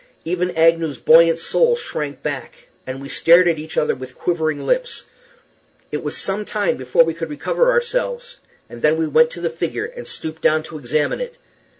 [0.25, 5.03] Even Agnew's buoyant soul shrank back, and we stared at each other with quivering lips.
[5.91, 8.37] It was some time before we could recover ourselves;
[8.67, 11.37] then we went to the figure, and stooped down to examine it.